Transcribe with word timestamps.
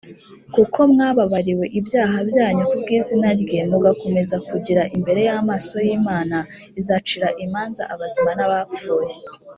kuko 0.53 0.77
mwababariwe 0.91 1.65
ibyaha 1.79 2.17
byanyu 2.29 2.63
ku 2.69 2.75
bw 2.81 2.87
izina 2.97 3.29
rye 3.41 3.59
mugakomeza 3.71 4.35
kugira 4.49 4.81
imbere 4.95 5.19
y’amaso 5.29 5.75
y’Imana 5.87 6.37
izacira 6.79 7.27
imanza 7.45 7.83
abazima 7.93 8.31
n’abapfuye. 8.35 9.13